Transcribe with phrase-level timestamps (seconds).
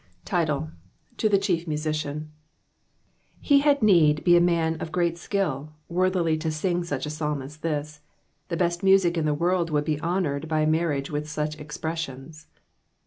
[0.25, 0.71] TiTLB.—
[1.19, 2.29] ^To the Chief Masician.—
[3.45, 7.43] ^e ?iad need he a man of great skiU, worlhUty to sing such a Psalm
[7.43, 7.99] as (his:
[8.49, 12.47] Vie best music in the world would be honoured by marriage with such expressions.